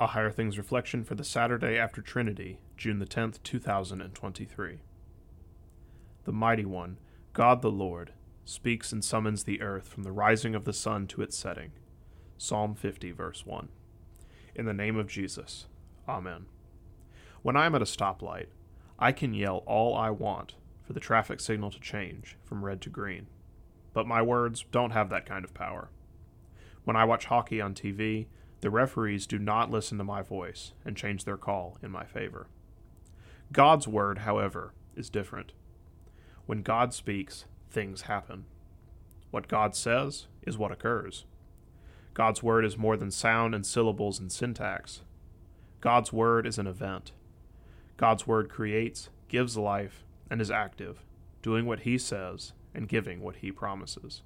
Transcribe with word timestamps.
A 0.00 0.06
Higher 0.06 0.30
Things 0.30 0.56
reflection 0.56 1.02
for 1.02 1.16
the 1.16 1.24
Saturday 1.24 1.76
after 1.76 2.00
Trinity, 2.00 2.60
June 2.76 3.00
the 3.00 3.04
10th, 3.04 3.42
2023. 3.42 4.78
The 6.22 6.32
Mighty 6.32 6.64
One, 6.64 6.98
God 7.32 7.62
the 7.62 7.70
Lord, 7.72 8.12
speaks 8.44 8.92
and 8.92 9.04
summons 9.04 9.42
the 9.42 9.60
earth 9.60 9.88
from 9.88 10.04
the 10.04 10.12
rising 10.12 10.54
of 10.54 10.64
the 10.64 10.72
sun 10.72 11.08
to 11.08 11.22
its 11.22 11.36
setting. 11.36 11.72
Psalm 12.36 12.76
50, 12.76 13.10
verse 13.10 13.44
1. 13.44 13.70
In 14.54 14.66
the 14.66 14.72
name 14.72 14.96
of 14.96 15.08
Jesus. 15.08 15.66
Amen. 16.08 16.46
When 17.42 17.56
I 17.56 17.66
am 17.66 17.74
at 17.74 17.82
a 17.82 17.84
stoplight, 17.84 18.46
I 19.00 19.10
can 19.10 19.34
yell 19.34 19.64
all 19.66 19.96
I 19.96 20.10
want 20.10 20.54
for 20.84 20.92
the 20.92 21.00
traffic 21.00 21.40
signal 21.40 21.72
to 21.72 21.80
change 21.80 22.36
from 22.44 22.64
red 22.64 22.80
to 22.82 22.88
green. 22.88 23.26
But 23.92 24.06
my 24.06 24.22
words 24.22 24.64
don't 24.70 24.92
have 24.92 25.10
that 25.10 25.26
kind 25.26 25.44
of 25.44 25.54
power. 25.54 25.90
When 26.84 26.94
I 26.94 27.04
watch 27.04 27.24
hockey 27.24 27.60
on 27.60 27.74
TV, 27.74 28.26
the 28.60 28.70
referees 28.70 29.26
do 29.26 29.38
not 29.38 29.70
listen 29.70 29.98
to 29.98 30.04
my 30.04 30.22
voice 30.22 30.72
and 30.84 30.96
change 30.96 31.24
their 31.24 31.36
call 31.36 31.78
in 31.82 31.90
my 31.90 32.04
favor. 32.04 32.48
God's 33.52 33.86
word, 33.86 34.18
however, 34.18 34.72
is 34.96 35.08
different. 35.08 35.52
When 36.46 36.62
God 36.62 36.92
speaks, 36.92 37.44
things 37.70 38.02
happen. 38.02 38.46
What 39.30 39.48
God 39.48 39.76
says 39.76 40.26
is 40.42 40.58
what 40.58 40.72
occurs. 40.72 41.24
God's 42.14 42.42
word 42.42 42.64
is 42.64 42.76
more 42.76 42.96
than 42.96 43.10
sound 43.10 43.54
and 43.54 43.64
syllables 43.64 44.18
and 44.18 44.32
syntax. 44.32 45.02
God's 45.80 46.12
word 46.12 46.46
is 46.46 46.58
an 46.58 46.66
event. 46.66 47.12
God's 47.96 48.26
word 48.26 48.48
creates, 48.48 49.10
gives 49.28 49.56
life, 49.56 50.04
and 50.28 50.40
is 50.40 50.50
active, 50.50 51.04
doing 51.42 51.64
what 51.64 51.80
he 51.80 51.96
says 51.96 52.52
and 52.74 52.88
giving 52.88 53.20
what 53.20 53.36
he 53.36 53.52
promises. 53.52 54.22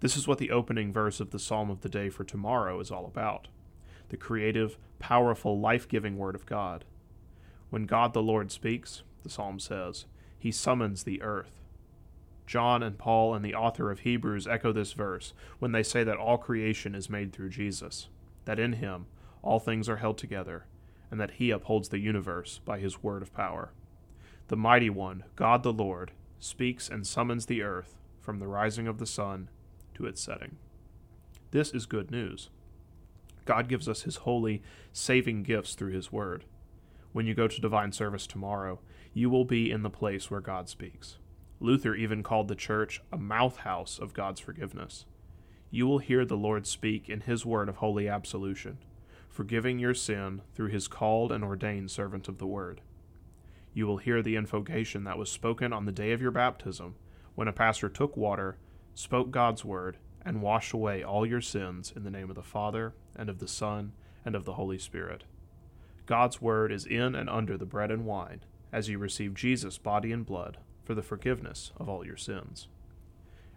This 0.00 0.16
is 0.16 0.28
what 0.28 0.38
the 0.38 0.50
opening 0.50 0.92
verse 0.92 1.20
of 1.20 1.30
the 1.30 1.38
Psalm 1.38 1.70
of 1.70 1.80
the 1.80 1.88
Day 1.88 2.10
for 2.10 2.24
tomorrow 2.24 2.80
is 2.80 2.90
all 2.90 3.06
about 3.06 3.48
the 4.10 4.16
creative, 4.18 4.76
powerful, 4.98 5.58
life 5.58 5.88
giving 5.88 6.18
Word 6.18 6.34
of 6.34 6.46
God. 6.46 6.84
When 7.70 7.86
God 7.86 8.12
the 8.12 8.22
Lord 8.22 8.52
speaks, 8.52 9.02
the 9.22 9.30
Psalm 9.30 9.58
says, 9.58 10.04
he 10.38 10.52
summons 10.52 11.04
the 11.04 11.22
earth. 11.22 11.62
John 12.46 12.82
and 12.82 12.98
Paul 12.98 13.34
and 13.34 13.42
the 13.42 13.54
author 13.54 13.90
of 13.90 14.00
Hebrews 14.00 14.46
echo 14.46 14.72
this 14.72 14.92
verse 14.92 15.32
when 15.58 15.72
they 15.72 15.82
say 15.82 16.04
that 16.04 16.18
all 16.18 16.36
creation 16.36 16.94
is 16.94 17.08
made 17.08 17.32
through 17.32 17.48
Jesus, 17.48 18.08
that 18.44 18.58
in 18.58 18.74
him 18.74 19.06
all 19.40 19.58
things 19.58 19.88
are 19.88 19.96
held 19.96 20.18
together, 20.18 20.66
and 21.10 21.18
that 21.18 21.32
he 21.32 21.50
upholds 21.50 21.88
the 21.88 21.98
universe 21.98 22.60
by 22.66 22.78
his 22.78 23.02
word 23.02 23.22
of 23.22 23.32
power. 23.32 23.72
The 24.48 24.56
mighty 24.56 24.90
one, 24.90 25.24
God 25.34 25.62
the 25.62 25.72
Lord, 25.72 26.12
speaks 26.38 26.90
and 26.90 27.06
summons 27.06 27.46
the 27.46 27.62
earth 27.62 27.96
from 28.20 28.38
the 28.38 28.46
rising 28.46 28.86
of 28.86 28.98
the 28.98 29.06
sun 29.06 29.48
to 29.94 30.06
its 30.06 30.20
setting. 30.20 30.56
This 31.50 31.72
is 31.72 31.86
good 31.86 32.10
news. 32.10 32.50
God 33.44 33.68
gives 33.68 33.88
us 33.88 34.02
His 34.02 34.16
holy, 34.16 34.62
saving 34.92 35.42
gifts 35.42 35.74
through 35.74 35.92
His 35.92 36.10
Word. 36.10 36.44
When 37.12 37.26
you 37.26 37.34
go 37.34 37.46
to 37.46 37.60
divine 37.60 37.92
service 37.92 38.26
tomorrow, 38.26 38.80
you 39.12 39.30
will 39.30 39.44
be 39.44 39.70
in 39.70 39.82
the 39.82 39.90
place 39.90 40.30
where 40.30 40.40
God 40.40 40.68
speaks. 40.68 41.18
Luther 41.60 41.94
even 41.94 42.22
called 42.22 42.48
the 42.48 42.54
church 42.54 43.00
a 43.12 43.16
mouth 43.16 43.58
house 43.58 43.98
of 43.98 44.14
God's 44.14 44.40
forgiveness. 44.40 45.06
You 45.70 45.86
will 45.86 45.98
hear 45.98 46.24
the 46.24 46.36
Lord 46.36 46.66
speak 46.66 47.08
in 47.08 47.20
His 47.20 47.46
word 47.46 47.68
of 47.68 47.76
holy 47.76 48.08
absolution, 48.08 48.78
forgiving 49.28 49.78
your 49.78 49.94
sin 49.94 50.42
through 50.54 50.68
His 50.68 50.88
called 50.88 51.30
and 51.30 51.44
ordained 51.44 51.90
servant 51.90 52.28
of 52.28 52.38
the 52.38 52.46
Word. 52.46 52.80
You 53.72 53.86
will 53.86 53.98
hear 53.98 54.22
the 54.22 54.36
invocation 54.36 55.04
that 55.04 55.18
was 55.18 55.30
spoken 55.30 55.72
on 55.72 55.84
the 55.84 55.92
day 55.92 56.12
of 56.12 56.22
your 56.22 56.30
baptism 56.30 56.96
when 57.34 57.48
a 57.48 57.52
pastor 57.52 57.88
took 57.88 58.16
water 58.16 58.56
spoke 58.94 59.30
God's 59.30 59.64
word, 59.64 59.98
and 60.24 60.40
washed 60.40 60.72
away 60.72 61.02
all 61.02 61.26
your 61.26 61.40
sins 61.40 61.92
in 61.94 62.04
the 62.04 62.10
name 62.10 62.30
of 62.30 62.36
the 62.36 62.42
Father, 62.42 62.94
and 63.14 63.28
of 63.28 63.38
the 63.38 63.48
Son, 63.48 63.92
and 64.24 64.34
of 64.34 64.44
the 64.44 64.54
Holy 64.54 64.78
Spirit. 64.78 65.24
God's 66.06 66.40
word 66.40 66.72
is 66.72 66.86
in 66.86 67.14
and 67.14 67.28
under 67.28 67.56
the 67.56 67.66
bread 67.66 67.90
and 67.90 68.04
wine, 68.04 68.40
as 68.72 68.88
you 68.88 68.98
receive 68.98 69.34
Jesus' 69.34 69.78
body 69.78 70.12
and 70.12 70.24
blood 70.24 70.58
for 70.84 70.94
the 70.94 71.02
forgiveness 71.02 71.72
of 71.76 71.88
all 71.88 72.04
your 72.04 72.16
sins. 72.16 72.68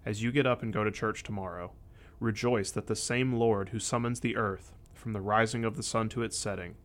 As 0.06 0.24
you 0.24 0.32
get 0.32 0.46
up 0.46 0.62
and 0.62 0.72
go 0.72 0.84
to 0.84 0.92
church 0.92 1.24
tomorrow, 1.24 1.74
rejoice 2.20 2.72
that 2.72 2.88
the 2.88 2.96
same 2.96 3.34
Lord 3.34 3.70
who 3.70 3.80
summons 3.80 4.22
the 4.22 4.38
earth 4.38 4.74
from 4.94 5.14
the 5.14 5.22
rising 5.22 5.66
of 5.66 5.76
the 5.76 5.84
sun 5.84 6.10
to 6.10 6.24
its 6.24 6.38
setting 6.38 6.76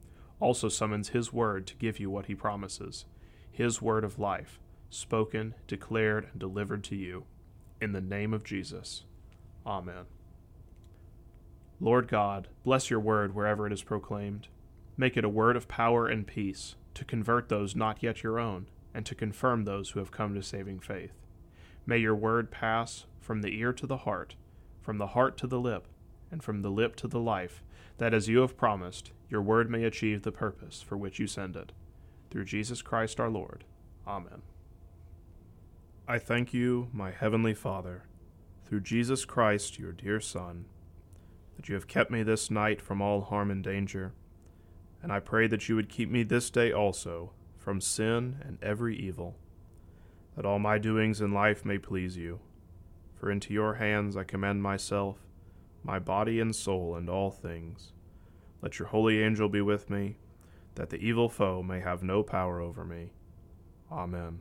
also 0.40 0.68
summons 0.68 1.10
his 1.10 1.32
word 1.32 1.66
to 1.68 1.76
give 1.76 2.00
you 2.00 2.10
what 2.10 2.26
he 2.26 2.34
promises, 2.34 3.04
his 3.50 3.80
word 3.80 4.02
of 4.02 4.18
life, 4.18 4.58
spoken, 4.90 5.54
declared, 5.68 6.28
and 6.32 6.40
delivered 6.40 6.82
to 6.82 6.96
you. 6.96 7.24
In 7.82 7.90
the 7.90 8.00
name 8.00 8.32
of 8.32 8.44
Jesus. 8.44 9.02
Amen. 9.66 10.04
Lord 11.80 12.06
God, 12.06 12.46
bless 12.62 12.90
your 12.90 13.00
word 13.00 13.34
wherever 13.34 13.66
it 13.66 13.72
is 13.72 13.82
proclaimed. 13.82 14.46
Make 14.96 15.16
it 15.16 15.24
a 15.24 15.28
word 15.28 15.56
of 15.56 15.66
power 15.66 16.06
and 16.06 16.24
peace, 16.24 16.76
to 16.94 17.04
convert 17.04 17.48
those 17.48 17.74
not 17.74 18.00
yet 18.00 18.22
your 18.22 18.38
own, 18.38 18.68
and 18.94 19.04
to 19.04 19.16
confirm 19.16 19.64
those 19.64 19.90
who 19.90 19.98
have 19.98 20.12
come 20.12 20.32
to 20.36 20.44
saving 20.44 20.78
faith. 20.78 21.10
May 21.84 21.98
your 21.98 22.14
word 22.14 22.52
pass 22.52 23.06
from 23.20 23.42
the 23.42 23.58
ear 23.58 23.72
to 23.72 23.86
the 23.88 23.96
heart, 23.96 24.36
from 24.80 24.98
the 24.98 25.08
heart 25.08 25.36
to 25.38 25.48
the 25.48 25.58
lip, 25.58 25.88
and 26.30 26.40
from 26.40 26.62
the 26.62 26.70
lip 26.70 26.94
to 26.96 27.08
the 27.08 27.18
life, 27.18 27.64
that 27.98 28.14
as 28.14 28.28
you 28.28 28.42
have 28.42 28.56
promised, 28.56 29.10
your 29.28 29.42
word 29.42 29.68
may 29.68 29.82
achieve 29.82 30.22
the 30.22 30.30
purpose 30.30 30.82
for 30.82 30.96
which 30.96 31.18
you 31.18 31.26
send 31.26 31.56
it. 31.56 31.72
Through 32.30 32.44
Jesus 32.44 32.80
Christ 32.80 33.18
our 33.18 33.28
Lord. 33.28 33.64
Amen. 34.06 34.42
I 36.12 36.18
thank 36.18 36.52
you, 36.52 36.90
my 36.92 37.10
heavenly 37.10 37.54
Father, 37.54 38.02
through 38.66 38.82
Jesus 38.82 39.24
Christ, 39.24 39.78
your 39.78 39.92
dear 39.92 40.20
Son, 40.20 40.66
that 41.56 41.70
you 41.70 41.74
have 41.74 41.88
kept 41.88 42.10
me 42.10 42.22
this 42.22 42.50
night 42.50 42.82
from 42.82 43.00
all 43.00 43.22
harm 43.22 43.50
and 43.50 43.64
danger, 43.64 44.12
and 45.02 45.10
I 45.10 45.20
pray 45.20 45.46
that 45.46 45.70
you 45.70 45.74
would 45.74 45.88
keep 45.88 46.10
me 46.10 46.22
this 46.22 46.50
day 46.50 46.70
also 46.70 47.32
from 47.56 47.80
sin 47.80 48.42
and 48.46 48.58
every 48.62 48.94
evil, 48.94 49.38
that 50.36 50.44
all 50.44 50.58
my 50.58 50.76
doings 50.76 51.22
in 51.22 51.32
life 51.32 51.64
may 51.64 51.78
please 51.78 52.14
you. 52.18 52.40
For 53.14 53.30
into 53.30 53.54
your 53.54 53.76
hands 53.76 54.14
I 54.14 54.24
commend 54.24 54.62
myself, 54.62 55.16
my 55.82 55.98
body 55.98 56.40
and 56.40 56.54
soul, 56.54 56.94
and 56.94 57.08
all 57.08 57.30
things. 57.30 57.94
Let 58.60 58.78
your 58.78 58.88
holy 58.88 59.22
angel 59.22 59.48
be 59.48 59.62
with 59.62 59.88
me, 59.88 60.18
that 60.74 60.90
the 60.90 60.98
evil 60.98 61.30
foe 61.30 61.62
may 61.62 61.80
have 61.80 62.02
no 62.02 62.22
power 62.22 62.60
over 62.60 62.84
me. 62.84 63.12
Amen. 63.90 64.40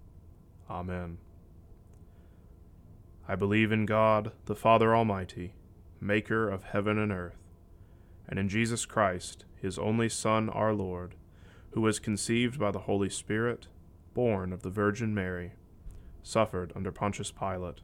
Amen. 0.71 1.17
I 3.27 3.35
believe 3.35 3.73
in 3.73 3.85
God, 3.85 4.31
the 4.45 4.55
Father 4.55 4.95
Almighty, 4.95 5.53
maker 5.99 6.49
of 6.49 6.63
heaven 6.63 6.97
and 6.97 7.11
earth, 7.11 7.43
and 8.25 8.39
in 8.39 8.47
Jesus 8.47 8.85
Christ, 8.85 9.43
his 9.61 9.77
only 9.77 10.07
Son, 10.07 10.49
our 10.49 10.73
Lord, 10.73 11.15
who 11.71 11.81
was 11.81 11.99
conceived 11.99 12.57
by 12.57 12.71
the 12.71 12.79
Holy 12.79 13.09
Spirit, 13.09 13.67
born 14.13 14.53
of 14.53 14.63
the 14.63 14.69
Virgin 14.69 15.13
Mary, 15.13 15.51
suffered 16.23 16.71
under 16.73 16.91
Pontius 16.91 17.31
Pilate, 17.31 17.81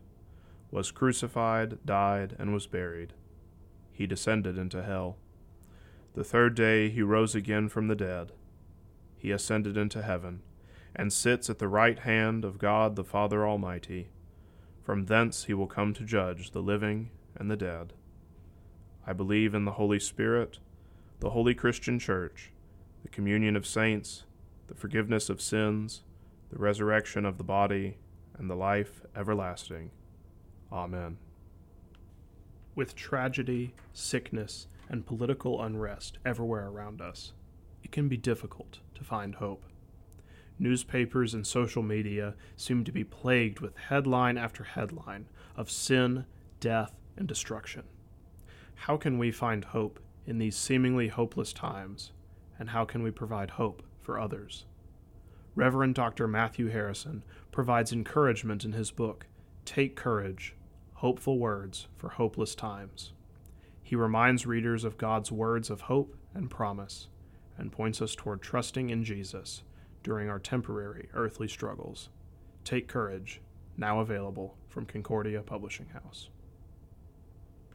was 0.72 0.90
crucified, 0.90 1.80
died, 1.86 2.38
and 2.40 2.54
was 2.54 2.68
buried. 2.68 3.12
He 3.92 4.08
descended 4.08 4.58
into 4.58 4.82
hell. 4.82 5.18
The 6.14 6.24
third 6.24 6.56
day 6.56 6.90
he 6.90 7.02
rose 7.02 7.36
again 7.36 7.68
from 7.68 7.90
the 7.90 7.96
dead. 7.96 8.32
He 9.18 9.32
ascended 9.32 9.76
into 9.76 10.02
heaven 10.02 10.42
and 10.98 11.14
sits 11.14 11.50
at 11.50 11.60
the 11.60 11.68
right 11.68 12.00
hand 12.00 12.44
of 12.44 12.58
God 12.58 12.96
the 12.96 13.04
Father 13.04 13.48
Almighty. 13.48 14.10
From 14.84 15.06
thence 15.06 15.44
he 15.44 15.54
will 15.54 15.68
come 15.68 15.94
to 15.94 16.04
judge 16.04 16.52
the 16.52 16.62
living 16.62 17.12
and 17.36 17.52
the 17.52 17.56
dead. 17.56 17.94
I 19.06 19.14
believe 19.14 19.54
in 19.54 19.66
the 19.66 19.74
Holy 19.74 20.00
Spirit, 20.00 20.58
the 21.20 21.30
holy 21.30 21.54
Christian 21.54 22.00
Church, 22.00 22.52
the 23.04 23.10
communion 23.10 23.56
of 23.56 23.68
saints, 23.68 24.24
the 24.68 24.76
forgiveness 24.76 25.30
of 25.30 25.40
sins, 25.40 26.02
the 26.50 26.58
resurrection 26.58 27.26
of 27.26 27.38
the 27.38 27.44
body, 27.44 27.98
and 28.38 28.50
the 28.50 28.56
life 28.56 29.02
everlasting. 29.16 29.92
Amen. 30.72 31.18
With 32.76 32.96
tragedy, 32.96 33.74
sickness, 33.94 34.68
and 34.90 35.06
political 35.06 35.62
unrest 35.62 36.18
everywhere 36.26 36.68
around 36.68 37.02
us, 37.02 37.34
it 37.84 37.92
can 37.92 38.08
be 38.08 38.18
difficult 38.18 38.80
to 38.96 39.04
find 39.04 39.36
hope 39.36 39.64
newspapers 40.60 41.34
and 41.34 41.46
social 41.46 41.84
media 41.84 42.36
seem 42.56 42.84
to 42.84 42.92
be 42.92 43.04
plagued 43.04 43.60
with 43.60 43.78
headline 43.78 44.38
after 44.38 44.64
headline 44.64 45.28
of 45.56 45.70
sin, 45.70 46.26
death, 46.60 46.94
and 47.16 47.28
destruction. 47.28 47.84
How 48.76 48.98
can 48.98 49.18
we 49.18 49.32
find 49.32 49.66
hope 49.66 50.00
in 50.26 50.38
these 50.38 50.56
seemingly 50.56 51.08
hopeless 51.08 51.54
times, 51.54 52.12
and 52.60 52.70
how 52.70 52.86
can 52.86 53.02
we 53.04 53.12
provide 53.12 53.52
hope 53.52 53.84
for 54.02 54.20
others? 54.20 54.66
Reverend 55.56 55.96
Dr. 55.96 56.28
Matthew 56.28 56.68
Harrison 56.68 57.24
provides 57.52 57.92
encouragement 57.92 58.64
in 58.64 58.74
his 58.74 58.92
book, 58.92 59.26
Take 59.66 59.96
Courage 59.96 60.56
Hopeful 60.96 61.40
Words 61.40 61.88
for 61.96 62.10
Hopeless 62.10 62.54
Times. 62.54 63.14
He 63.82 63.96
reminds 63.96 64.46
readers 64.46 64.84
of 64.84 64.98
God's 64.98 65.32
words 65.32 65.70
of 65.70 65.82
hope 65.82 66.16
and 66.34 66.50
promise, 66.50 67.08
and 67.58 67.72
points 67.72 68.02
us 68.02 68.14
toward 68.14 68.42
trusting 68.42 68.90
in 68.90 69.04
Jesus 69.04 69.64
during 70.08 70.30
our 70.30 70.40
temporary 70.40 71.10
earthly 71.16 71.50
struggles. 71.50 72.08
Take 72.64 72.88
Courage, 72.88 73.42
now 73.76 74.00
available 74.00 74.56
from 74.70 74.86
Concordia 74.86 75.42
Publishing 75.42 75.88
House. 75.88 76.30